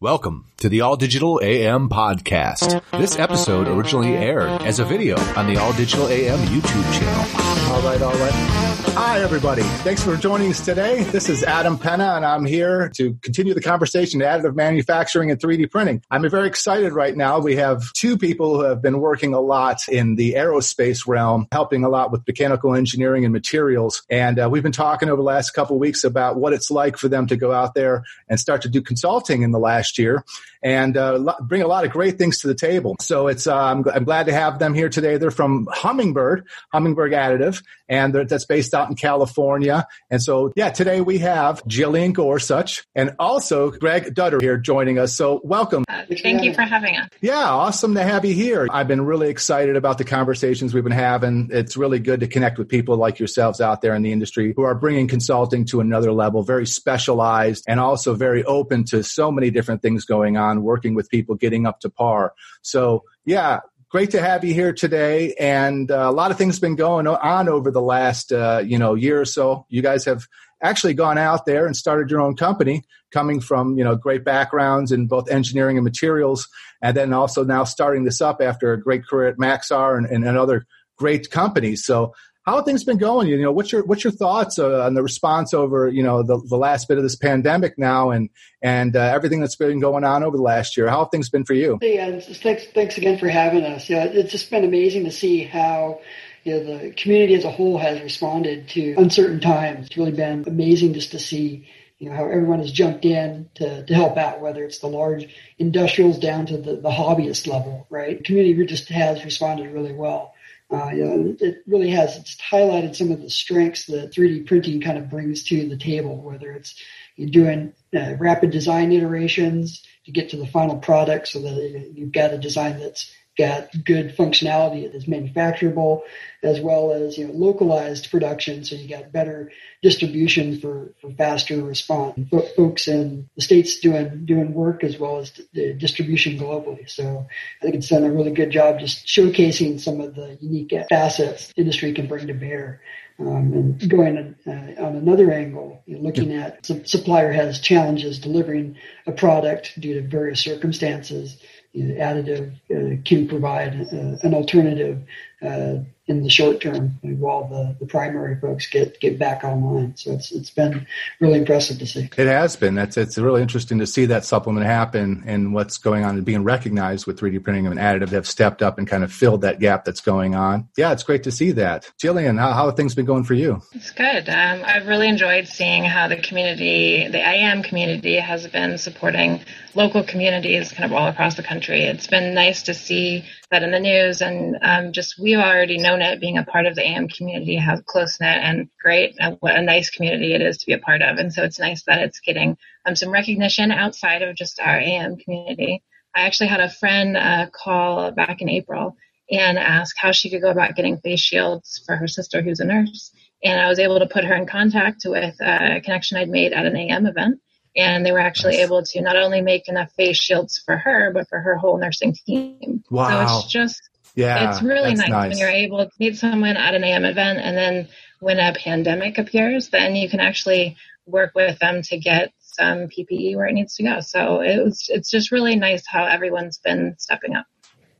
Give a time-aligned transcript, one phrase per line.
[0.00, 2.80] Welcome to the All Digital AM podcast.
[2.92, 7.47] This episode originally aired as a video on the All Digital AM YouTube channel.
[7.70, 8.58] All right, all right.
[8.94, 9.62] Hi, everybody.
[9.62, 11.02] Thanks for joining us today.
[11.04, 15.70] This is Adam Penna, and I'm here to continue the conversation additive manufacturing and 3D
[15.70, 16.02] printing.
[16.10, 17.38] I'm very excited right now.
[17.38, 21.84] We have two people who have been working a lot in the aerospace realm, helping
[21.84, 24.02] a lot with mechanical engineering and materials.
[24.10, 27.08] And uh, we've been talking over the last couple weeks about what it's like for
[27.08, 30.24] them to go out there and start to do consulting in the last year
[30.62, 32.96] and uh, bring a lot of great things to the table.
[33.00, 35.16] So it's uh, I'm, I'm, glad to have them here today.
[35.16, 37.57] They're from Hummingbird, Hummingbird Additive,
[37.88, 39.86] and that's based out in California.
[40.10, 45.14] And so yeah, today we have Jillian Gorsuch and also Greg Dutter here joining us.
[45.14, 45.84] So welcome.
[45.88, 47.08] Uh, thank you for having us.
[47.20, 48.66] Yeah, awesome to have you here.
[48.70, 51.48] I've been really excited about the conversations we've been having.
[51.52, 54.62] It's really good to connect with people like yourselves out there in the industry who
[54.62, 59.50] are bringing consulting to another level, very specialized and also very open to so many
[59.50, 62.32] different things going on on working with people getting up to par.
[62.62, 65.34] So yeah, great to have you here today.
[65.34, 68.78] And uh, a lot of things have been going on over the last uh, you
[68.78, 69.66] know year or so.
[69.68, 70.26] You guys have
[70.62, 72.82] actually gone out there and started your own company,
[73.12, 76.48] coming from you know great backgrounds in both engineering and materials,
[76.82, 80.24] and then also now starting this up after a great career at Maxar and, and,
[80.24, 80.66] and other
[80.98, 81.84] great companies.
[81.84, 82.12] So
[82.48, 83.28] how have things been going?
[83.28, 86.40] You know, what's your what's your thoughts uh, on the response over you know the,
[86.48, 88.30] the last bit of this pandemic now and
[88.62, 90.88] and uh, everything that's been going on over the last year?
[90.88, 91.78] How have things been for you?
[91.82, 93.90] Yeah, thanks thanks again for having us.
[93.90, 96.00] Yeah, it's just been amazing to see how
[96.44, 99.88] you know, the community as a whole has responded to uncertain times.
[99.88, 103.84] It's really been amazing just to see you know how everyone has jumped in to,
[103.84, 108.16] to help out, whether it's the large industrials down to the, the hobbyist level, right?
[108.16, 110.32] The community just has responded really well.
[110.70, 114.80] Uh, you know, it really has it's highlighted some of the strengths that 3D printing
[114.82, 116.74] kind of brings to the table, whether it's
[117.16, 122.12] you're doing uh, rapid design iterations to get to the final product so that you've
[122.12, 126.02] got a design that's got good functionality that is manufacturable,
[126.42, 129.50] as well as you know localized production, so you got better
[129.80, 132.18] distribution for, for faster response.
[132.56, 136.90] Folks in the states doing doing work as well as the distribution globally.
[136.90, 137.26] So
[137.60, 141.52] I think it's done a really good job just showcasing some of the unique facets
[141.56, 142.82] industry can bring to bear.
[143.20, 148.76] Um, and going uh, on another angle, you know, looking at supplier has challenges delivering
[149.08, 151.36] a product due to various circumstances
[151.72, 155.02] you know, additive uh, can provide uh, an alternative
[155.42, 155.76] uh,
[156.08, 159.94] in the short term while the, the primary folks get, get back online.
[159.96, 160.86] So it's it's been
[161.20, 162.08] really impressive to see.
[162.16, 162.74] It has been.
[162.74, 166.44] That's it's really interesting to see that supplement happen and what's going on and being
[166.44, 169.84] recognized with 3D printing and additive have stepped up and kind of filled that gap
[169.84, 170.68] that's going on.
[170.76, 171.90] Yeah, it's great to see that.
[172.02, 173.60] Jillian, how, how have things been going for you?
[173.72, 174.28] It's good.
[174.28, 179.40] Um, I've really enjoyed seeing how the community, the IAM community, has been supporting
[179.74, 181.82] local communities kind of all across the country.
[181.82, 186.02] It's been nice to see that in the news and um, just we've already known
[186.02, 189.56] it being a part of the AM community, how close knit and great, and what
[189.56, 191.16] a nice community it is to be a part of.
[191.16, 195.16] And so it's nice that it's getting um, some recognition outside of just our AM
[195.16, 195.82] community.
[196.14, 198.96] I actually had a friend uh, call back in April
[199.30, 202.64] and ask how she could go about getting face shields for her sister who's a
[202.64, 203.12] nurse.
[203.42, 206.66] And I was able to put her in contact with a connection I'd made at
[206.66, 207.40] an AM event
[207.76, 208.66] and they were actually nice.
[208.66, 212.14] able to not only make enough face shields for her, but for her whole nursing
[212.14, 212.82] team.
[212.90, 213.26] Wow.
[213.26, 213.80] So it's just,
[214.14, 217.38] yeah, it's really nice, nice, when you're able to meet someone at an AM event
[217.38, 217.88] and then
[218.20, 223.36] when a pandemic appears, then you can actually work with them to get some PPE
[223.36, 224.00] where it needs to go.
[224.00, 227.46] So it was, it's just really nice how everyone's been stepping up.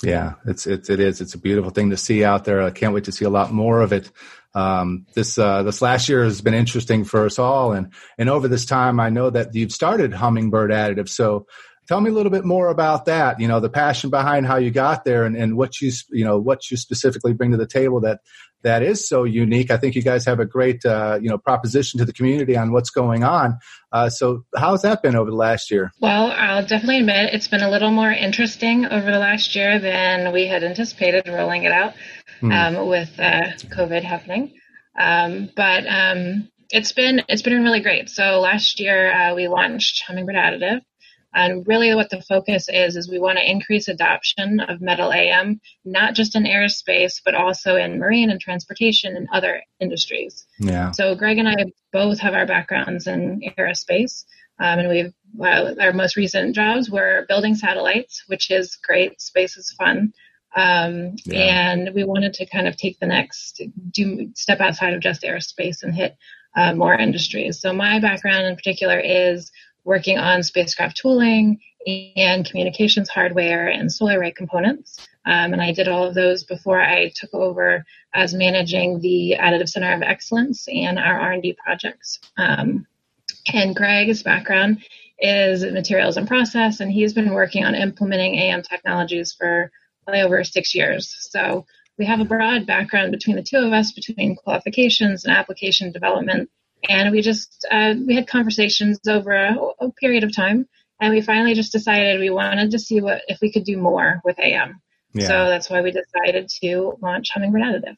[0.02, 1.20] Yeah, it's, it's, it is.
[1.20, 2.62] It's a beautiful thing to see out there.
[2.62, 4.10] I can't wait to see a lot more of it
[4.54, 8.48] um, this uh, this last year has been interesting for us all, and and over
[8.48, 11.09] this time, I know that you've started Hummingbird Additive.
[11.09, 11.47] So,
[11.86, 13.41] tell me a little bit more about that.
[13.41, 16.38] You know, the passion behind how you got there, and, and what you you know
[16.38, 18.20] what you specifically bring to the table that
[18.62, 19.70] that is so unique.
[19.70, 22.72] I think you guys have a great uh, you know proposition to the community on
[22.72, 23.59] what's going on.
[23.92, 25.92] Uh, so, how's that been over the last year?
[26.00, 30.33] Well, I'll definitely admit it's been a little more interesting over the last year than
[30.33, 31.92] we had anticipated rolling it out
[32.40, 32.52] mm.
[32.52, 34.54] um, with uh, COVID happening.
[34.98, 38.08] Um, but um, it's been it's been really great.
[38.08, 40.80] So last year uh, we launched Hummingbird Additive,
[41.34, 45.60] and really what the focus is is we want to increase adoption of metal AM,
[45.84, 50.46] not just in aerospace, but also in marine and transportation and other industries.
[50.58, 50.90] Yeah.
[50.92, 54.24] So Greg and I both have our backgrounds in aerospace.
[54.60, 59.20] Um, and we've our most recent jobs were building satellites, which is great.
[59.20, 60.12] Space is fun.
[60.56, 61.71] Um, yeah.
[61.71, 65.83] And we wanted to kind of take the next, do step outside of just aerospace
[65.83, 66.16] and hit
[66.56, 67.60] uh, more industries.
[67.60, 69.53] So my background in particular is
[69.84, 71.60] working on spacecraft tooling
[72.16, 75.06] and communications hardware and solar array components.
[75.24, 77.84] Um, and I did all of those before I took over
[78.15, 82.18] as managing the Additive Center of Excellence and our R&D projects.
[82.36, 82.86] Um,
[83.53, 84.83] and Greg's background
[85.21, 89.71] is materials and process, and he's been working on implementing AM technologies for
[90.15, 91.15] over six years.
[91.31, 91.66] So
[91.99, 96.49] we have a broad background between the two of us, between qualifications and application development.
[96.89, 100.69] And we just uh, we had conversations over a, a, period of time,
[101.01, 104.21] and we finally just decided we wanted to see what if we could do more
[104.25, 104.81] with AM.
[105.13, 105.27] Yeah.
[105.27, 107.97] So that's why we decided to launch Hummingbird Additive.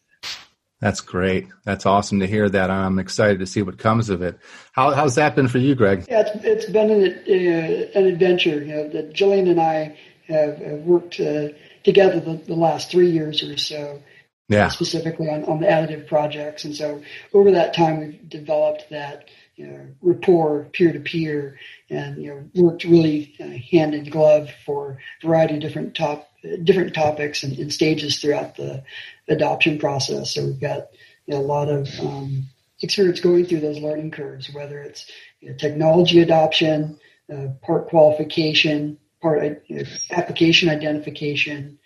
[0.80, 1.46] That's great.
[1.64, 2.70] That's awesome to hear that.
[2.70, 4.38] I'm excited to see what comes of it.
[4.72, 6.06] How, how's that been for you, Greg?
[6.08, 8.64] Yeah, it's, it's been an, uh, an adventure.
[8.64, 9.98] You know, that Jillian and I
[10.28, 11.48] have, have worked uh,
[11.84, 14.02] together the, the, last three years or so.
[14.48, 14.68] Yeah.
[14.68, 16.64] Specifically on, on the additive projects.
[16.64, 22.20] And so over that time, we've developed that you know, rapport peer to peer and,
[22.20, 26.28] you know, worked really uh, hand in glove for a variety of different top,
[26.64, 28.82] different topics and, and stages throughout the
[29.28, 30.34] adoption process.
[30.34, 30.88] So we've got
[31.26, 32.46] you know, a lot of um,
[32.82, 35.08] experience going through those learning curves, whether it's
[35.40, 36.98] you know, technology adoption,
[37.32, 41.78] uh, part qualification, part you know, application identification,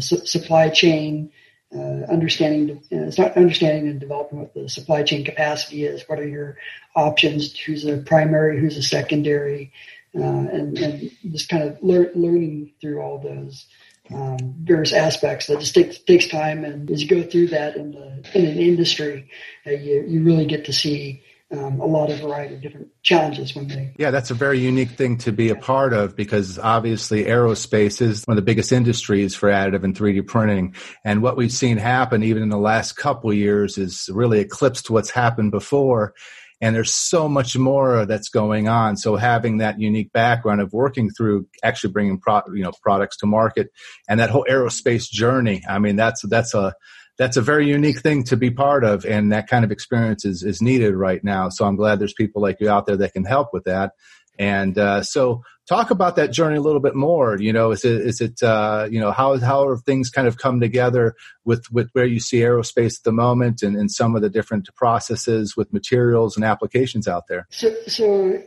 [0.00, 1.30] su- supply chain,
[1.74, 6.04] uh, understanding, uh, it's not understanding and developing what the supply chain capacity is.
[6.06, 6.58] What are your
[6.94, 7.56] options?
[7.58, 8.60] Who's a primary?
[8.60, 9.72] Who's a secondary?
[10.14, 13.66] Uh, and, and just kind of lear- learning through all those
[14.12, 16.64] um, various aspects that just takes, takes time.
[16.64, 19.30] And as you go through that in the in an industry,
[19.66, 23.54] uh, you you really get to see um, a lot of variety of different challenges
[23.54, 23.94] when they.
[23.98, 28.24] Yeah, that's a very unique thing to be a part of because obviously aerospace is
[28.24, 30.74] one of the biggest industries for additive and 3D printing.
[31.04, 35.10] And what we've seen happen even in the last couple years is really eclipsed what's
[35.10, 36.14] happened before
[36.62, 38.96] and there's so much more that's going on.
[38.96, 43.26] So having that unique background of working through actually bringing pro, you know products to
[43.26, 43.70] market
[44.08, 46.74] and that whole aerospace journey, I mean that's that's a
[47.18, 50.42] that's a very unique thing to be part of, and that kind of experience is
[50.42, 51.48] is needed right now.
[51.48, 53.92] So I'm glad there's people like you out there that can help with that.
[54.38, 57.38] And uh, so, talk about that journey a little bit more.
[57.38, 60.38] You know, is it is it uh, you know how how have things kind of
[60.38, 61.14] come together
[61.44, 64.68] with with where you see aerospace at the moment, and, and some of the different
[64.74, 67.46] processes with materials and applications out there.
[67.50, 68.42] So, so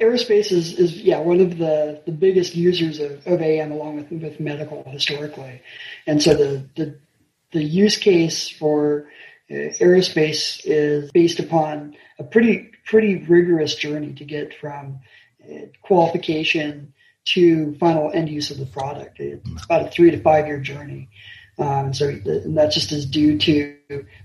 [0.00, 4.10] aerospace is, is yeah one of the, the biggest users of, of AM along with
[4.10, 5.62] with medical historically,
[6.06, 6.98] and so the the
[7.52, 9.08] the use case for
[9.50, 15.00] uh, aerospace is based upon a pretty pretty rigorous journey to get from
[15.44, 16.92] uh, qualification
[17.24, 19.20] to final end use of the product.
[19.20, 21.08] It's about a three to five year journey.
[21.58, 23.76] Um, so and that just is due to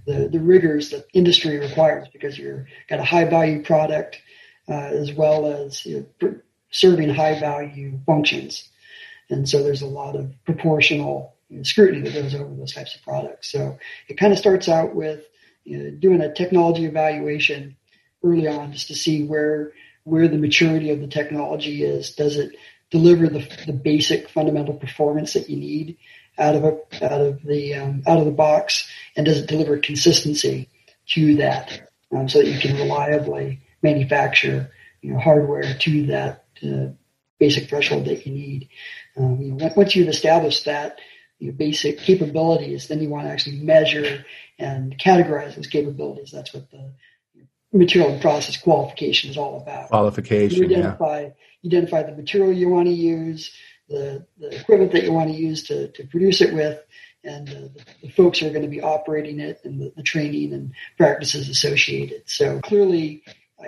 [0.05, 4.17] the, the rigors that industry requires because you're got a high value product
[4.69, 6.35] uh, as well as you know,
[6.71, 8.69] serving high value functions.
[9.29, 12.95] And so there's a lot of proportional you know, scrutiny that goes over those types
[12.95, 13.51] of products.
[13.51, 13.77] So
[14.07, 15.25] it kind of starts out with
[15.63, 17.75] you know, doing a technology evaluation
[18.23, 19.71] early on just to see where
[20.03, 22.11] where the maturity of the technology is.
[22.11, 22.55] Does it
[22.89, 25.97] deliver the, the basic fundamental performance that you need
[26.37, 29.77] out of a, out of the um, out of the box, and does it deliver
[29.77, 30.69] consistency
[31.07, 34.71] to that, um, so that you can reliably manufacture
[35.01, 36.87] you know, hardware to that uh,
[37.39, 38.69] basic threshold that you need.
[39.15, 40.99] Um, you know, once you've established that
[41.39, 44.25] you know, basic capabilities, then you want to actually measure
[44.57, 46.31] and categorize those capabilities.
[46.31, 46.91] That's what the
[47.71, 49.89] material and process qualification is all about.
[49.89, 50.57] Qualification.
[50.57, 51.29] You identify yeah.
[51.61, 53.51] you identify the material you want to use,
[53.89, 56.79] the, the equipment that you want to use to, to produce it with,
[57.23, 60.53] and the, the, folks who are going to be operating it, and the, the training
[60.53, 62.23] and practices associated.
[62.25, 63.23] So clearly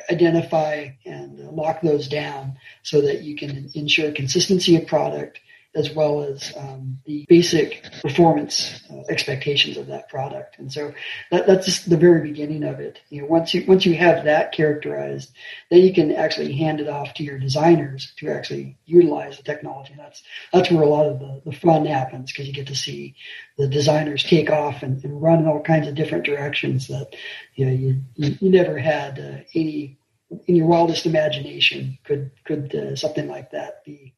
[0.10, 5.40] identify and lock those down so that you can ensure consistency of product
[5.76, 10.58] as well as um, the basic performance uh, expectations of that product.
[10.58, 10.94] And so
[11.30, 13.00] that, that's just the very beginning of it.
[13.10, 15.32] You know, once you once you have that characterized,
[15.70, 19.94] then you can actually hand it off to your designers to actually utilize the technology.
[19.96, 23.16] That's that's where a lot of the, the fun happens because you get to see
[23.58, 27.16] the designers take off and, and, run in all kinds of different directions that
[27.54, 30.00] you know you you, you never had uh, any
[30.48, 34.16] in your wildest imagination could could uh, something like that be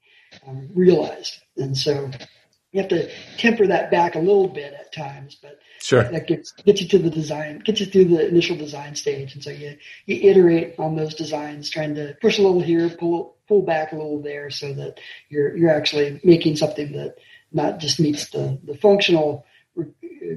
[0.48, 1.40] um, realized.
[1.58, 2.10] And so
[2.72, 6.04] you have to temper that back a little bit at times, but sure.
[6.04, 9.34] that gets gets you to the design, gets you through the initial design stage.
[9.34, 13.36] And so you you iterate on those designs, trying to push a little here, pull
[13.48, 17.16] pull back a little there, so that you're you're actually making something that
[17.52, 19.46] not just meets the the functional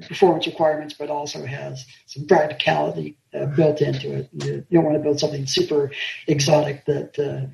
[0.09, 4.29] performance requirements, but also has some practicality uh, built into it.
[4.33, 5.91] You, you, don't want to build something super
[6.27, 7.51] exotic that uh,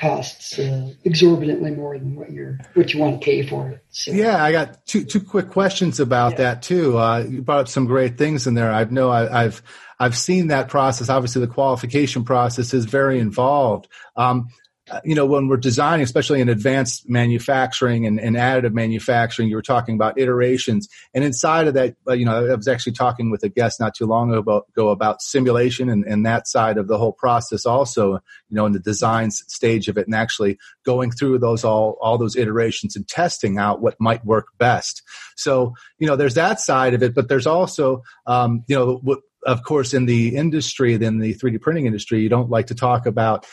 [0.00, 3.84] costs uh, exorbitantly more than what you're what you want to pay for it.
[3.90, 4.12] So.
[4.12, 6.38] Yeah, I got two two quick questions about yeah.
[6.38, 6.98] that too.
[6.98, 8.72] Uh, you brought up some great things in there.
[8.72, 9.62] I know I, have
[9.98, 11.10] I've seen that process.
[11.10, 13.88] Obviously, the qualification process is very involved.
[14.16, 14.48] Um,
[15.04, 19.62] you know, when we're designing, especially in advanced manufacturing and, and, additive manufacturing, you were
[19.62, 20.88] talking about iterations.
[21.14, 23.94] And inside of that, uh, you know, I was actually talking with a guest not
[23.94, 28.14] too long ago about, about simulation and, and, that side of the whole process also,
[28.14, 32.18] you know, in the design stage of it and actually going through those all, all
[32.18, 35.02] those iterations and testing out what might work best.
[35.36, 39.20] So, you know, there's that side of it, but there's also, um, you know, what,
[39.44, 43.06] of course, in the industry, in the 3D printing industry, you don't like to talk
[43.06, 43.46] about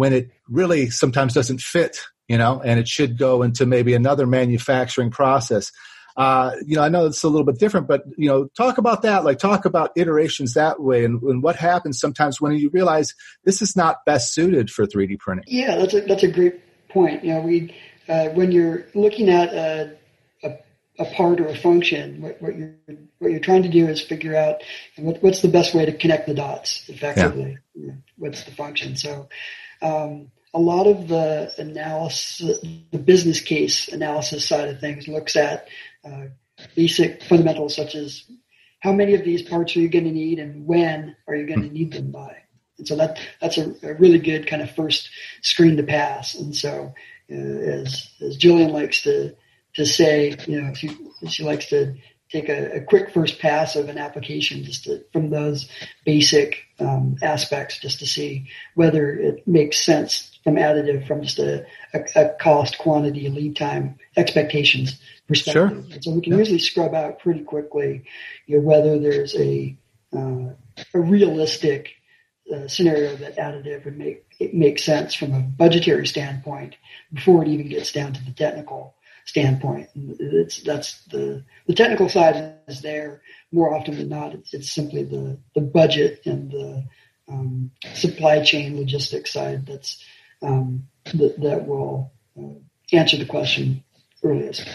[0.00, 4.26] when it really sometimes doesn't fit, you know, and it should go into maybe another
[4.26, 5.72] manufacturing process.
[6.16, 9.02] Uh, you know, I know it's a little bit different, but you know, talk about
[9.02, 9.26] that.
[9.26, 13.14] Like, talk about iterations that way, and, and what happens sometimes when you realize
[13.44, 15.44] this is not best suited for 3D printing.
[15.46, 17.22] Yeah, that's a that's a great point.
[17.22, 17.74] You know, we
[18.08, 19.98] uh, when you're looking at a,
[20.42, 20.52] a,
[20.98, 22.74] a part or a function, what, what, you're
[23.18, 24.62] what you're trying to do is figure out
[24.96, 27.58] what, what's the best way to connect the dots effectively.
[27.74, 27.82] Yeah.
[27.82, 28.96] You know, what's the function?
[28.96, 29.28] So
[29.82, 32.60] um, a lot of the analysis,
[32.90, 35.68] the business case analysis side of things looks at
[36.04, 36.26] uh,
[36.74, 38.24] basic fundamentals such as
[38.80, 41.62] how many of these parts are you going to need and when are you going
[41.62, 42.36] to need them by.
[42.78, 45.10] And so that that's a, a really good kind of first
[45.42, 46.34] screen to pass.
[46.34, 46.94] And so
[47.30, 49.36] uh, as as Jillian likes to
[49.74, 50.96] to say, you know, she
[51.28, 51.94] she likes to
[52.30, 55.68] take a, a, quick first pass of an application just to, from those
[56.04, 61.66] basic um, aspects just to see whether it makes sense from additive from just a,
[61.92, 65.70] a, a cost, quantity, lead time, expectations perspective.
[65.70, 65.94] Sure.
[65.94, 66.38] And so we can yeah.
[66.38, 68.04] usually scrub out pretty quickly
[68.46, 69.76] you know, whether there's a
[70.16, 70.50] uh,
[70.94, 71.90] a realistic
[72.52, 76.74] uh, scenario that additive would make it make sense from a budgetary standpoint
[77.12, 78.94] before it even gets down to the technical
[79.24, 79.88] standpoint.
[79.94, 83.22] It's that's the the technical side is there
[83.52, 84.34] more often than not.
[84.34, 86.84] It's, it's simply the the budget and the
[87.28, 90.04] um, supply chain logistics side that's
[90.42, 93.84] um, that, that will uh, answer the question
[94.22, 94.66] earliest.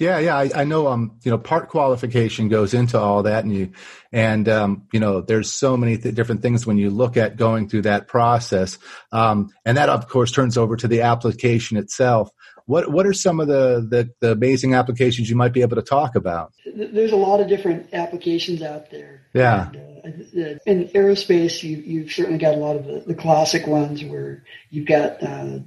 [0.00, 0.88] Yeah, yeah, I, I, know.
[0.88, 3.72] Um, you know, part qualification goes into all that, and you,
[4.10, 7.68] and um, you know, there's so many th- different things when you look at going
[7.68, 8.78] through that process,
[9.12, 12.30] um, and that of course turns over to the application itself.
[12.70, 15.82] What what are some of the, the, the amazing applications you might be able to
[15.82, 16.52] talk about?
[16.64, 19.26] There's a lot of different applications out there.
[19.34, 19.70] Yeah.
[20.04, 24.04] And, uh, in aerospace, you, you've certainly got a lot of the, the classic ones
[24.04, 25.58] where you've got uh,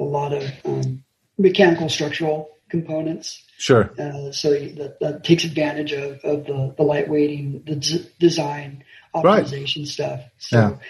[0.00, 1.04] a lot of um,
[1.38, 3.40] mechanical structural components.
[3.58, 3.92] Sure.
[3.96, 8.82] Uh, so that, that, takes advantage of, of the, the lightweighting, the d- design,
[9.14, 9.86] optimization right.
[9.86, 10.20] stuff.
[10.38, 10.80] So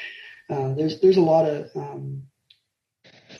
[0.48, 0.56] yeah.
[0.56, 2.22] uh, there's there's a lot of um,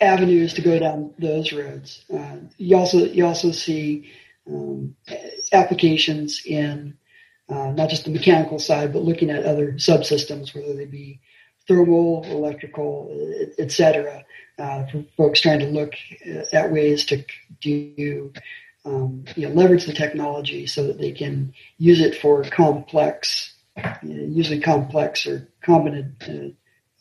[0.00, 2.04] avenues to go down those roads.
[2.12, 4.10] Uh, you also you also see
[4.46, 4.96] um,
[5.52, 6.96] applications in
[7.48, 11.20] uh, not just the mechanical side, but looking at other subsystems, whether they be
[11.66, 13.10] thermal, electrical,
[13.58, 14.24] etc.
[14.58, 15.92] Uh, for folks trying to look
[16.52, 17.24] at ways to
[17.60, 18.32] do
[18.84, 23.54] um, you know, leverage the technology so that they can use it for complex,
[24.02, 26.16] usually complex or combined,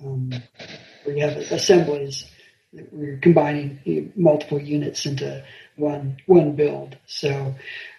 [0.02, 0.32] uh, um,
[1.04, 2.30] where you have assemblies
[2.92, 5.44] we're combining multiple units into
[5.76, 6.98] one one build.
[7.06, 7.56] So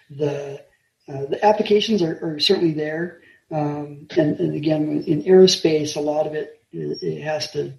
[0.09, 0.63] the
[1.07, 3.21] uh, the applications are, are certainly there,
[3.51, 7.73] um, and, and, again in aerospace, a lot of it it has to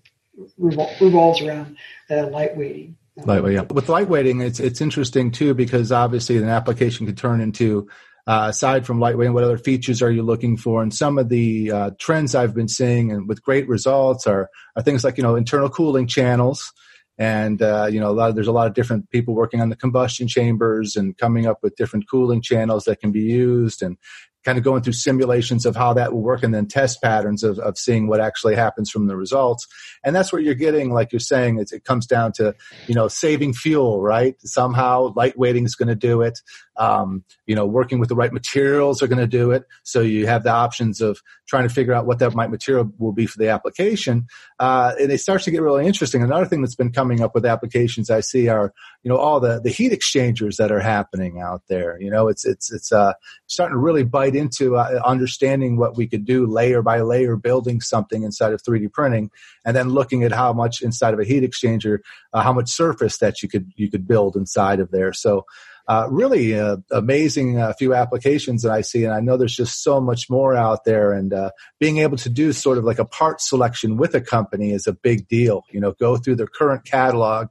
[0.59, 1.77] revol- revolves around
[2.09, 2.95] uh, lightweighting.
[3.17, 3.63] Lightweight, yeah.
[3.63, 7.89] With lightweighting, it's it's interesting too because obviously an application could turn into
[8.27, 10.83] uh, aside from lightweighting, what other features are you looking for?
[10.83, 14.83] And some of the uh, trends I've been seeing and with great results are, are
[14.83, 16.73] things like, you know, internal cooling channels.
[17.21, 19.69] And, uh, you know, a lot of, there's a lot of different people working on
[19.69, 23.99] the combustion chambers and coming up with different cooling channels that can be used and
[24.43, 27.59] kind of going through simulations of how that will work and then test patterns of,
[27.59, 29.67] of seeing what actually happens from the results.
[30.03, 32.55] And that's what you're getting, like you're saying, it comes down to,
[32.87, 34.35] you know, saving fuel, right?
[34.41, 36.41] Somehow lightweighting is going to do it.
[36.81, 39.65] Um, you know, working with the right materials are going to do it.
[39.83, 43.13] So you have the options of trying to figure out what that right material will
[43.13, 44.27] be for the application.
[44.59, 46.23] Uh, and it starts to get really interesting.
[46.23, 48.73] Another thing that's been coming up with applications I see are,
[49.03, 52.01] you know, all the, the heat exchangers that are happening out there.
[52.01, 53.13] You know, it's, it's, it's, uh,
[53.47, 57.81] starting to really bite into uh, understanding what we could do layer by layer, building
[57.81, 59.31] something inside of 3D printing,
[59.65, 61.99] and then looking at how much inside of a heat exchanger,
[62.33, 65.13] uh, how much surface that you could, you could build inside of there.
[65.13, 65.45] So,
[65.89, 69.83] uh, really uh, amazing uh, few applications that I see, and I know there's just
[69.83, 71.13] so much more out there.
[71.13, 74.73] And uh, being able to do sort of like a part selection with a company
[74.73, 75.65] is a big deal.
[75.71, 77.49] You know, go through their current catalog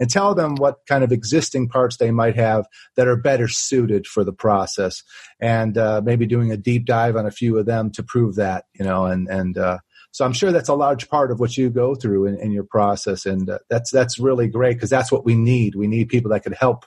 [0.00, 4.06] and tell them what kind of existing parts they might have that are better suited
[4.06, 5.02] for the process,
[5.40, 8.64] and uh, maybe doing a deep dive on a few of them to prove that.
[8.72, 9.78] You know, and and uh,
[10.12, 12.64] so I'm sure that's a large part of what you go through in, in your
[12.64, 15.74] process, and uh, that's that's really great because that's what we need.
[15.74, 16.84] We need people that can help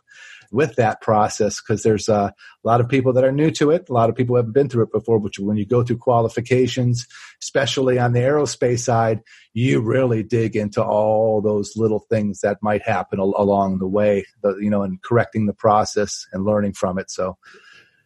[0.52, 2.34] with that process because there's a
[2.64, 3.90] lot of people that are new to it.
[3.90, 5.20] A lot of people haven't been through it before.
[5.20, 7.08] But when you go through qualifications,
[7.42, 9.22] especially on the aerospace side,
[9.54, 14.26] you really dig into all those little things that might happen al- along the way.
[14.42, 17.10] The, you know, and correcting the process and learning from it.
[17.12, 17.38] So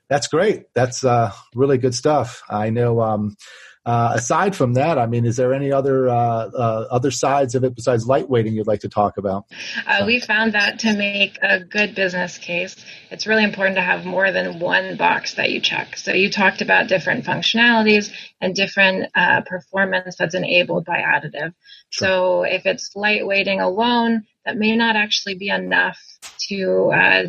[0.09, 0.73] that's great.
[0.73, 2.41] That's uh, really good stuff.
[2.49, 3.01] I know.
[3.01, 3.35] Um,
[3.89, 7.63] uh, aside from that, I mean, is there any other uh, uh, other sides of
[7.63, 9.45] it besides lightweighting you'd like to talk about?
[9.87, 12.75] Uh, we found that to make a good business case,
[13.09, 15.97] it's really important to have more than one box that you check.
[15.97, 21.55] So you talked about different functionalities and different uh, performance that's enabled by additive.
[21.89, 22.07] Sure.
[22.07, 25.99] So if it's lightweighting alone, that may not actually be enough
[26.49, 27.23] to uh,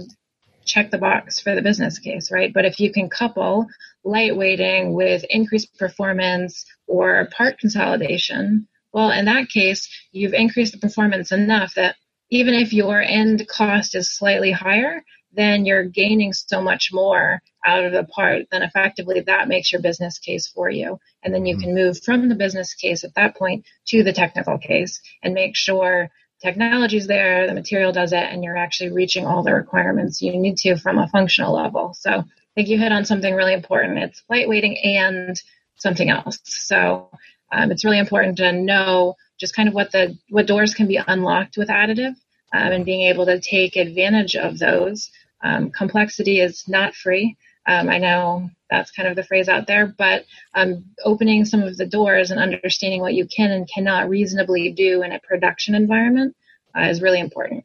[0.67, 2.52] check the box for the business case, right?
[2.52, 3.67] But if you can couple
[4.04, 11.33] lightweighting with increased performance or part consolidation, well, in that case, you've increased the performance
[11.33, 11.97] enough that
[12.30, 15.02] even if your end cost is slightly higher,
[15.33, 19.80] then you're gaining so much more out of the part, then effectively that makes your
[19.80, 20.99] business case for you.
[21.23, 21.64] And then you mm-hmm.
[21.64, 25.57] can move from the business case at that point to the technical case and make
[25.57, 26.11] sure
[26.42, 30.57] technology's there, the material does it, and you're actually reaching all the requirements you need
[30.59, 31.95] to from a functional level.
[31.99, 32.25] So
[32.61, 33.99] think you hit on something really important.
[33.99, 35.40] It's lightweighting and
[35.76, 36.38] something else.
[36.45, 37.11] So
[37.50, 41.00] um, it's really important to know just kind of what the what doors can be
[41.09, 42.14] unlocked with additive
[42.52, 45.11] um, and being able to take advantage of those.
[45.43, 47.38] Um, complexity is not free.
[47.67, 51.79] Um, I know that's kind of the phrase out there, but um, opening some of
[51.79, 56.37] the doors and understanding what you can and cannot reasonably do in a production environment
[56.76, 57.64] uh, is really important.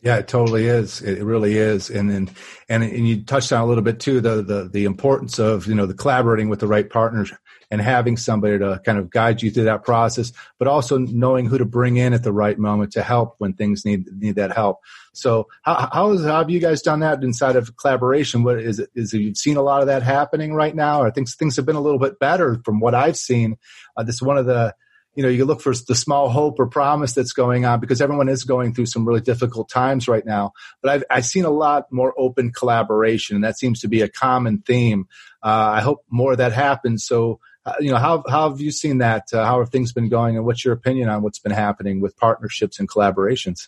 [0.00, 1.02] Yeah, it totally is.
[1.02, 2.30] It really is, and and
[2.68, 5.74] and, and you touched on a little bit too the, the the importance of you
[5.74, 7.32] know the collaborating with the right partners
[7.70, 11.58] and having somebody to kind of guide you through that process, but also knowing who
[11.58, 14.78] to bring in at the right moment to help when things need need that help.
[15.14, 18.44] So how how, is, how have you guys done that inside of collaboration?
[18.44, 18.90] What is it?
[18.94, 21.74] Is you've seen a lot of that happening right now, or things things have been
[21.74, 23.58] a little bit better from what I've seen?
[23.96, 24.76] Uh, this is one of the
[25.18, 28.28] you know, you look for the small hope or promise that's going on because everyone
[28.28, 30.52] is going through some really difficult times right now.
[30.80, 34.08] But I've, I've seen a lot more open collaboration, and that seems to be a
[34.08, 35.08] common theme.
[35.42, 37.04] Uh, I hope more of that happens.
[37.04, 39.24] So, uh, you know, how, how have you seen that?
[39.32, 42.16] Uh, how have things been going, and what's your opinion on what's been happening with
[42.16, 43.66] partnerships and collaborations?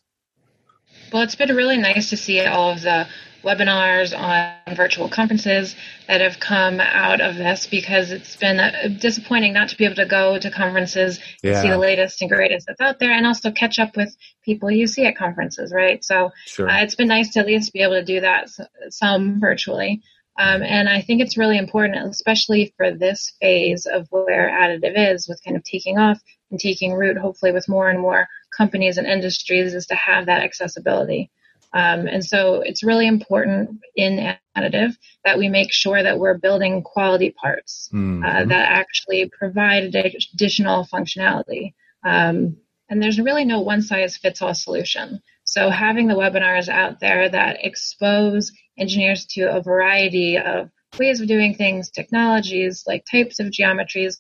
[1.13, 3.09] Well, it's been really nice to see all of the
[3.43, 5.75] webinars on virtual conferences
[6.07, 9.95] that have come out of this because it's been uh, disappointing not to be able
[9.97, 11.61] to go to conferences yeah.
[11.63, 14.87] see the latest and greatest that's out there and also catch up with people you
[14.87, 16.05] see at conferences, right?
[16.05, 16.69] So sure.
[16.69, 18.49] uh, it's been nice to at least be able to do that
[18.91, 20.03] some virtually.
[20.39, 25.29] Um, and I think it's really important, especially for this phase of where additive is
[25.29, 28.27] with kind of taking off and taking root, hopefully with more and more
[28.57, 31.31] companies and industries, is to have that accessibility.
[31.73, 36.83] Um, and so it's really important in additive that we make sure that we're building
[36.83, 38.25] quality parts uh, mm-hmm.
[38.25, 41.75] uh, that actually provide additional functionality.
[42.05, 42.57] Um,
[42.89, 45.21] and there's really no one size fits all solution.
[45.45, 51.29] So having the webinars out there that expose engineers to a variety of ways of
[51.29, 54.17] doing things, technologies, like types of geometries,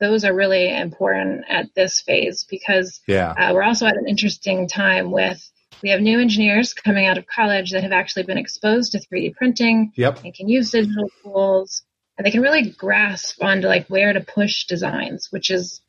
[0.00, 3.30] those are really important at this phase because yeah.
[3.32, 5.40] uh, we're also at an interesting time with
[5.82, 9.34] we have new engineers coming out of college that have actually been exposed to 3D
[9.34, 10.22] printing yep.
[10.24, 11.82] and can use digital tools
[12.20, 15.80] and they can really grasp onto like where to push designs, which is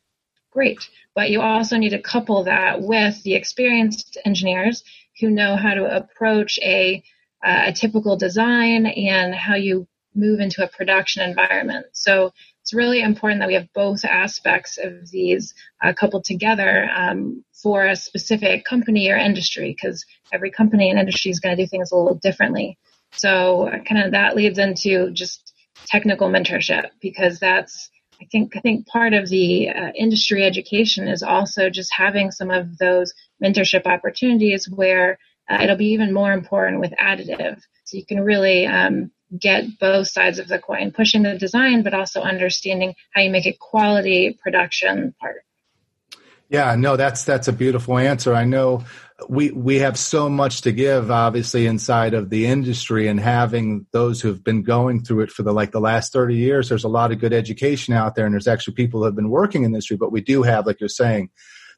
[0.51, 0.89] great.
[1.13, 4.81] But you also need to couple that with the experienced engineers
[5.19, 7.03] who know how to approach a,
[7.43, 11.87] uh, a typical design and how you move into a production environment.
[11.91, 17.43] So it's really important that we have both aspects of these uh, coupled together um,
[17.61, 21.67] for a specific company or industry because every company and industry is going to do
[21.67, 22.77] things a little differently.
[23.13, 25.53] So kind of that leads into just
[25.87, 27.89] technical mentorship because that's
[28.21, 32.51] I think I think part of the uh, industry education is also just having some
[32.51, 33.11] of those
[33.43, 35.17] mentorship opportunities where
[35.49, 37.59] uh, it'll be even more important with additive.
[37.85, 41.93] So you can really um, get both sides of the coin, pushing the design, but
[41.93, 45.43] also understanding how you make a quality production part.
[46.49, 48.33] Yeah, no, that's that's a beautiful answer.
[48.33, 48.83] I know
[49.29, 54.21] we we have so much to give obviously inside of the industry and having those
[54.21, 57.11] who've been going through it for the like the last 30 years there's a lot
[57.11, 59.75] of good education out there and there's actually people who have been working in the
[59.75, 61.29] industry but we do have like you're saying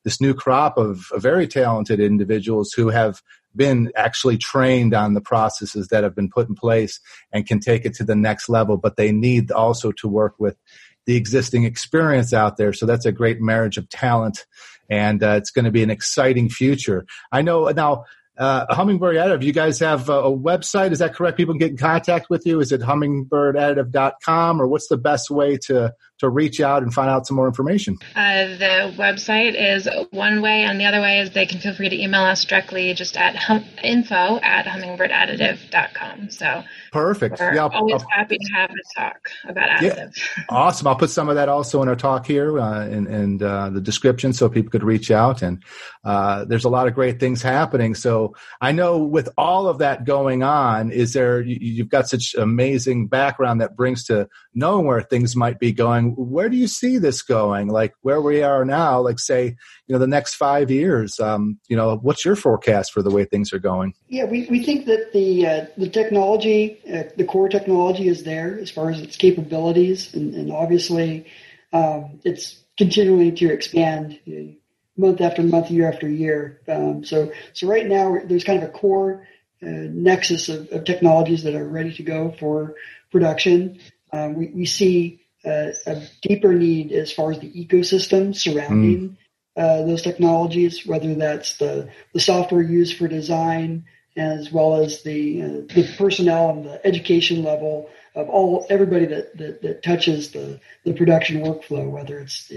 [0.03, 3.21] this new crop of very talented individuals who have
[3.55, 6.99] been actually trained on the processes that have been put in place
[7.31, 10.57] and can take it to the next level but they need also to work with
[11.05, 14.45] the existing experience out there so that's a great marriage of talent
[14.89, 17.05] and uh, it's going to be an exciting future.
[17.31, 18.05] I know now.
[18.35, 20.91] Uh, Hummingbird Additive, you guys have a, a, website.
[20.91, 21.37] Is that correct?
[21.37, 22.61] People can get in contact with you.
[22.61, 27.27] Is it hummingbirdadditive.com or what's the best way to, to reach out and find out
[27.27, 27.97] some more information?
[28.15, 31.89] Uh, the website is one way, and the other way is they can feel free
[31.89, 36.29] to email us directly just at hum, info at hummingbirdadditive.com.
[36.29, 37.39] So perfect.
[37.39, 40.17] We're yeah, I'll, always I'll, happy to have a talk about additive.
[40.17, 40.43] Yeah.
[40.49, 40.87] awesome.
[40.87, 43.81] I'll put some of that also in our talk here uh, in, in uh, the
[43.81, 45.41] description so people could reach out.
[45.41, 45.63] And
[46.03, 47.95] uh, there's a lot of great things happening.
[47.95, 52.35] So I know with all of that going on, is there, you, you've got such
[52.35, 56.97] amazing background that brings to knowing where things might be going where do you see
[56.97, 57.67] this going?
[57.67, 59.45] Like where we are now, like say,
[59.87, 63.25] you know, the next five years, um, you know, what's your forecast for the way
[63.25, 63.93] things are going?
[64.07, 68.59] Yeah, we, we think that the, uh, the technology, uh, the core technology is there
[68.59, 70.13] as far as its capabilities.
[70.13, 71.25] And, and obviously,
[71.71, 74.53] um, it's continuing to expand uh,
[74.97, 76.61] month after month, year after year.
[76.67, 79.27] Um, so, so right now there's kind of a core
[79.61, 82.75] uh, nexus of, of, technologies that are ready to go for
[83.11, 83.79] production.
[84.11, 89.15] Um, we, we see a, a deeper need as far as the ecosystem surrounding mm.
[89.57, 95.41] uh, those technologies, whether that's the, the software used for design as well as the
[95.41, 100.59] uh, the personnel and the education level of all everybody that, that, that touches the,
[100.85, 102.51] the production workflow, whether it's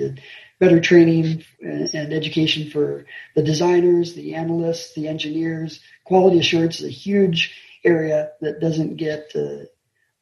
[0.59, 5.81] better training and, and, education for the designers, the analysts, the engineers.
[6.05, 9.64] Quality assurance is a huge area that doesn't get uh,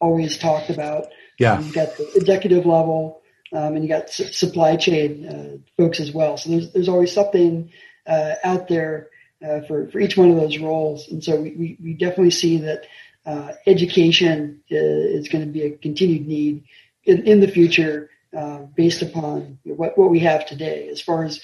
[0.00, 1.07] always talked about.
[1.38, 1.55] Yeah.
[1.55, 6.01] Um, you got the executive level, um, and you got su- supply chain uh, folks
[6.01, 6.37] as well.
[6.37, 7.70] So there's there's always something
[8.07, 9.09] uh, out there
[9.44, 12.59] uh, for for each one of those roles, and so we we, we definitely see
[12.59, 12.87] that
[13.27, 16.64] uh, education uh, is, going to be a continued need
[17.05, 20.88] in, in the future uh, based upon what what we have today.
[20.88, 21.40] As far as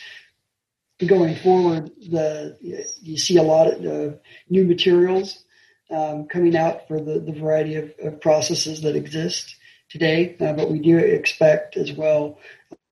[1.05, 2.57] going forward, the
[3.03, 5.45] you see a lot of new materials
[5.91, 9.57] um, coming out for the, the variety of, of processes that exist
[9.91, 12.39] today, uh, but we do expect as well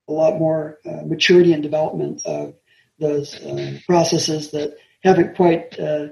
[0.08, 2.54] a lot more uh, maturity and development of
[2.98, 6.08] those uh, processes that haven't quite uh,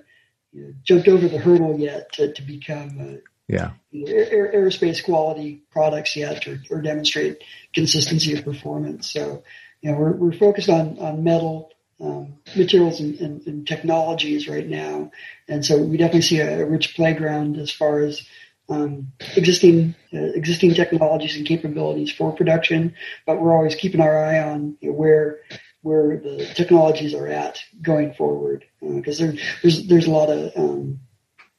[0.52, 3.70] you know, jumped over the hurdle yet to, to become uh, yeah.
[3.94, 7.42] air, aerospace quality products yet or, or, demonstrate
[7.74, 9.10] consistency of performance.
[9.10, 9.42] So,
[9.80, 11.70] you know, we're, we're focused on, on metal
[12.00, 15.10] um, materials and, and, and, technologies right now.
[15.48, 18.26] And so we definitely see a, a rich playground as far as
[18.68, 22.94] um, existing uh, existing technologies and capabilities for production,
[23.26, 25.40] but we're always keeping our eye on you know, where
[25.82, 30.52] where the technologies are at going forward because uh, there, there's there's a lot of
[30.56, 31.00] um,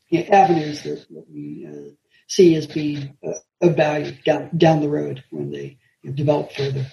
[0.09, 1.91] you know, avenues that, that we uh,
[2.27, 6.51] see as being uh, of value down down the road when they you know, develop
[6.51, 6.87] further.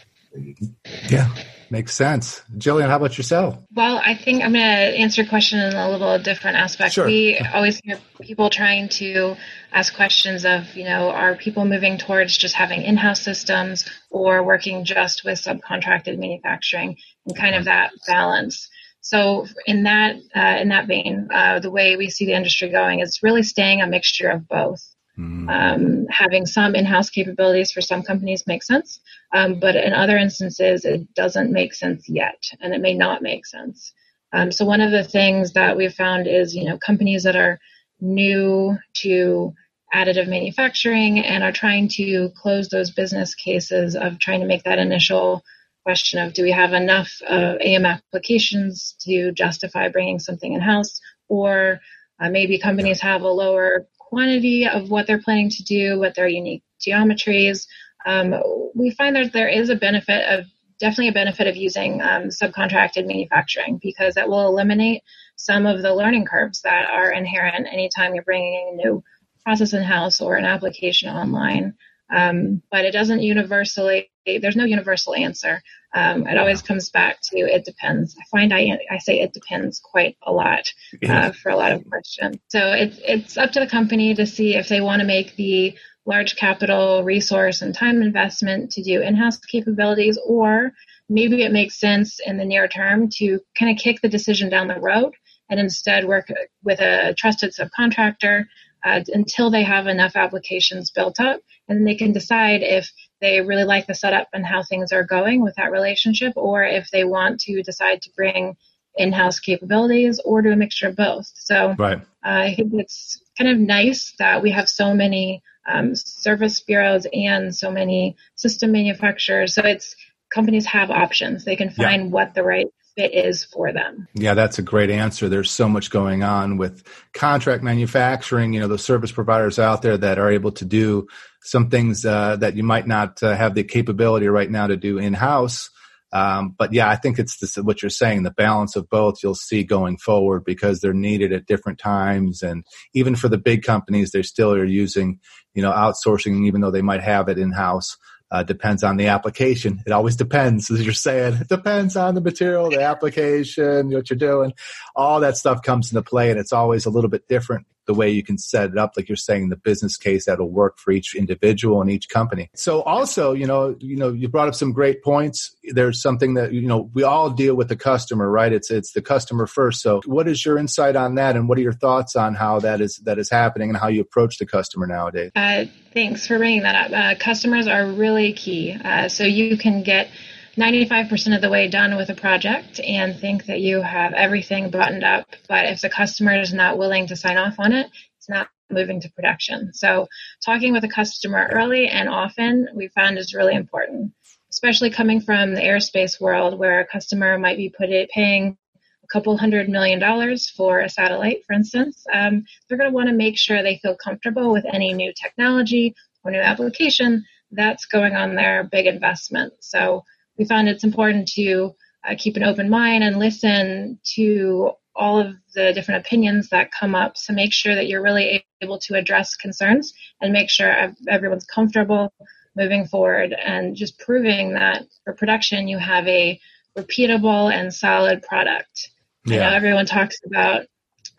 [1.09, 1.33] Yeah,
[1.75, 2.41] makes sense.
[2.57, 3.59] Jillian, how about yourself?
[3.75, 6.95] Well, I think I'm going to answer your question in a little different aspect.
[6.95, 7.05] Sure.
[7.05, 9.35] We always hear people trying to
[9.73, 14.85] ask questions of, you know, are people moving towards just having in-house systems or working
[14.85, 18.69] just with subcontracted manufacturing and kind of that balance.
[19.01, 23.01] So in that uh, in that vein, uh, the way we see the industry going
[23.01, 24.81] is really staying a mixture of both.
[25.19, 25.49] Mm.
[25.49, 29.01] Um, having some in-house capabilities for some companies makes sense,
[29.33, 33.47] um, but in other instances it doesn't make sense yet, and it may not make
[33.47, 33.93] sense.
[34.33, 37.61] Um, so one of the things that we've found is, you know, companies that are
[38.01, 39.55] new to
[39.95, 44.81] additive manufacturing and are trying to close those business cases of trying to make that
[44.81, 45.45] initial
[45.85, 51.01] question of do we have enough uh, AM applications to justify bringing something in house,
[51.29, 51.81] or
[52.21, 56.29] uh, maybe companies have a lower quantity of what they're planning to do, what their
[56.29, 57.67] unique geometries.
[58.07, 58.35] Um,
[58.75, 60.47] we find that there is a benefit of
[60.79, 65.03] definitely a benefit of using um, subcontracted manufacturing because that will eliminate
[65.37, 69.03] some of the learning curves that are inherent anytime you're bringing a new
[69.45, 71.75] process in house or an application online.
[72.11, 75.63] Um, but it doesn't universally, there's no universal answer.
[75.95, 78.17] Um, it always comes back to it depends.
[78.19, 80.73] I find I, I say it depends quite a lot
[81.09, 82.37] uh, for a lot of questions.
[82.49, 85.77] So it's, it's up to the company to see if they want to make the
[86.07, 90.73] large capital resource and time investment to do in-house capabilities or
[91.09, 94.69] maybe it makes sense in the near term to kind of kick the decision down
[94.69, 95.15] the road
[95.49, 96.31] and instead work
[96.63, 98.45] with a trusted subcontractor
[98.85, 101.41] uh, until they have enough applications built up.
[101.69, 102.91] And then they can decide if
[103.25, 106.87] they really like the setup and how things are going with that relationship, or if
[106.93, 108.57] they want to decide to bring
[108.97, 111.27] in-house capabilities or do a mixture of both.
[111.35, 111.99] So right.
[112.29, 115.95] uh, I think it's kind of nice that we have so many um,
[116.27, 119.55] service bureaus and so many system manufacturers.
[119.55, 119.97] So it's
[120.33, 121.45] companies have options.
[121.45, 122.11] They can find yeah.
[122.11, 124.09] what the right fit is for them.
[124.15, 125.29] Yeah, that's a great answer.
[125.29, 128.53] There's so much going on with contract manufacturing.
[128.53, 131.09] You know, the service providers out there that are able to do
[131.43, 134.99] some things uh, that you might not uh, have the capability right now to do
[134.99, 135.71] in house.
[136.13, 139.35] Um, but yeah, I think it's this, what you're saying, the balance of both you'll
[139.35, 142.41] see going forward because they're needed at different times.
[142.41, 145.19] And even for the big companies, they still are using,
[145.55, 147.97] you know, outsourcing, even though they might have it in house.
[148.35, 149.81] Uh, depends on the application.
[149.87, 151.35] It always depends, as you're saying.
[151.35, 154.55] It depends on the material, the application, what you're doing.
[154.97, 158.11] All that stuff comes into play, and it's always a little bit different the way
[158.11, 161.15] you can set it up, like you're saying, the business case that'll work for each
[161.15, 162.51] individual and each company.
[162.55, 165.55] So also, you know, you know, you brought up some great points.
[165.65, 168.53] There's something that, you know, we all deal with the customer, right?
[168.53, 169.83] It's, it's the customer first.
[169.83, 171.37] So what is your insight on that?
[171.37, 174.01] And what are your thoughts on how that is, that is happening and how you
[174.01, 175.31] approach the customer nowadays?
[175.37, 176.93] Uh, thanks for bringing that up.
[176.93, 178.73] Uh, customers are really key.
[178.73, 180.09] Uh, so you can get
[180.57, 185.05] 95% of the way done with a project and think that you have everything buttoned
[185.05, 185.27] up.
[185.49, 189.01] But if the customer is not willing to sign off on it, it's not moving
[189.01, 189.73] to production.
[189.75, 190.07] So
[190.45, 194.13] talking with a customer early and often we found is really important,
[194.51, 198.57] especially coming from the aerospace world where a customer might be put it, paying
[199.03, 202.05] a couple hundred million dollars for a satellite, for instance.
[202.13, 205.95] Um, they're going to want to make sure they feel comfortable with any new technology
[206.23, 209.53] or new application that's going on their big investment.
[209.61, 210.05] So
[210.39, 211.75] we found it's important to
[212.09, 216.95] uh, keep an open mind and listen to all of the different opinions that come
[216.95, 221.45] up So make sure that you're really able to address concerns and make sure everyone's
[221.45, 222.13] comfortable
[222.57, 226.41] moving forward and just proving that for production you have a
[226.79, 228.91] repeatable and solid product.
[229.27, 229.37] Yeah.
[229.47, 230.67] I know everyone talks about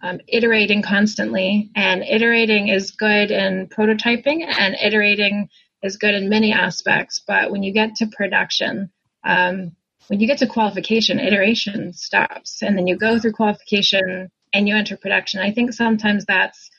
[0.01, 5.49] um, iterating constantly, and iterating is good in prototyping, and iterating
[5.81, 7.21] is good in many aspects.
[7.25, 8.91] But when you get to production,
[9.25, 9.75] um,
[10.07, 14.75] when you get to qualification, iteration stops, and then you go through qualification and you
[14.75, 15.39] enter production.
[15.41, 16.69] I think sometimes that's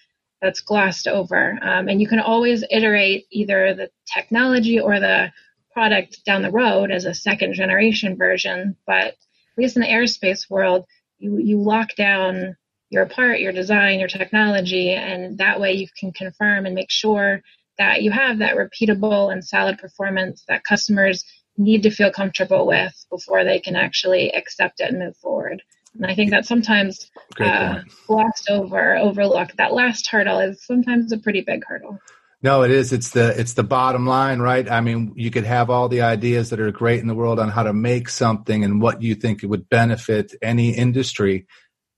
[0.41, 5.33] that's glossed over, um, and you can always iterate either the technology or the
[5.73, 8.77] product down the road as a second generation version.
[8.87, 9.17] But at
[9.59, 10.87] least in the aerospace world,
[11.19, 12.57] you you lock down
[12.91, 17.43] your part, your design, your technology, and that way you can confirm and make sure
[17.79, 21.25] that you have that repeatable and solid performance that customers
[21.57, 25.63] need to feel comfortable with before they can actually accept it and move forward.
[25.95, 29.57] And I think that sometimes uh, glossed over, overlooked.
[29.57, 31.99] That last hurdle is sometimes a pretty big hurdle.
[32.43, 32.93] No, it is.
[32.93, 34.71] It's the it's the bottom line, right?
[34.71, 37.49] I mean, you could have all the ideas that are great in the world on
[37.49, 41.47] how to make something and what you think it would benefit any industry,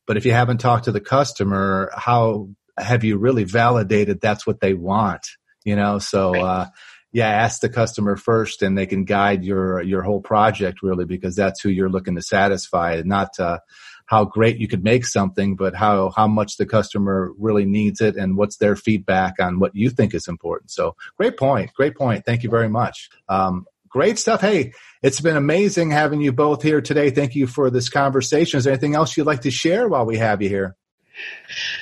[0.06, 4.60] but if you haven't talked to the customer, how have you really validated that's what
[4.60, 5.26] they want?
[5.64, 6.42] You know, so right.
[6.42, 6.66] uh,
[7.12, 11.34] yeah, ask the customer first and they can guide your, your whole project really because
[11.34, 13.58] that's who you're looking to satisfy and not, uh,
[14.06, 18.16] how great you could make something, but how, how much the customer really needs it
[18.16, 20.70] and what's their feedback on what you think is important.
[20.70, 21.72] So great point.
[21.74, 22.24] Great point.
[22.24, 23.10] Thank you very much.
[23.28, 24.40] Um, great stuff.
[24.40, 27.10] Hey, it's been amazing having you both here today.
[27.10, 28.58] Thank you for this conversation.
[28.58, 30.76] Is there anything else you'd like to share while we have you here?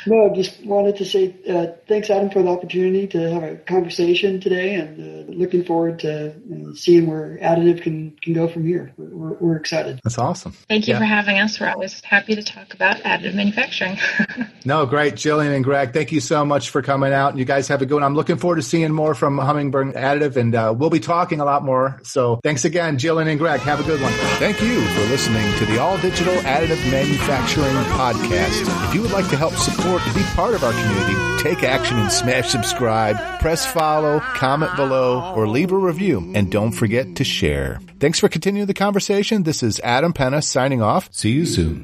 [0.06, 4.40] No, just wanted to say uh, thanks, Adam, for the opportunity to have a conversation
[4.40, 8.64] today, and uh, looking forward to you know, seeing where additive can can go from
[8.64, 8.92] here.
[8.96, 10.00] We're, we're excited.
[10.04, 10.52] That's awesome.
[10.68, 11.00] Thank you yeah.
[11.00, 11.58] for having us.
[11.58, 13.98] We're always happy to talk about additive manufacturing.
[14.64, 15.92] no, great, Jillian and Greg.
[15.92, 17.36] Thank you so much for coming out.
[17.36, 18.04] You guys have a good one.
[18.04, 21.44] I'm looking forward to seeing more from Hummingbird Additive, and uh, we'll be talking a
[21.44, 22.00] lot more.
[22.04, 23.60] So thanks again, Jillian and Greg.
[23.60, 24.12] Have a good one.
[24.38, 28.88] Thank you for listening to the All Digital Additive Manufacturing Podcast.
[28.88, 31.98] If you would like to help support and be part of our community, take action
[31.98, 36.32] and smash subscribe, press follow, comment below, or leave a review.
[36.34, 37.80] And don't forget to share.
[37.98, 39.42] Thanks for continuing the conversation.
[39.42, 41.08] This is Adam Penna signing off.
[41.12, 41.74] See you soon.